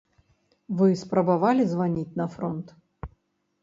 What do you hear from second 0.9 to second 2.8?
спрабавалі званіць на фронт?